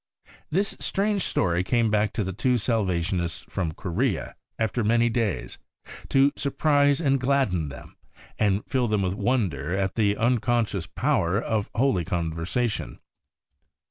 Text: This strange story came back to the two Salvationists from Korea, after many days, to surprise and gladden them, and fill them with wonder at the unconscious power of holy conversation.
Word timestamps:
This 0.49 0.75
strange 0.79 1.25
story 1.25 1.63
came 1.63 1.91
back 1.91 2.11
to 2.13 2.23
the 2.23 2.33
two 2.33 2.57
Salvationists 2.57 3.45
from 3.47 3.73
Korea, 3.73 4.35
after 4.57 4.83
many 4.83 5.09
days, 5.09 5.59
to 6.09 6.31
surprise 6.35 6.99
and 6.99 7.19
gladden 7.21 7.69
them, 7.69 7.95
and 8.39 8.65
fill 8.65 8.87
them 8.87 9.03
with 9.03 9.13
wonder 9.13 9.75
at 9.75 9.93
the 9.93 10.17
unconscious 10.17 10.87
power 10.87 11.39
of 11.39 11.69
holy 11.75 12.03
conversation. 12.03 12.97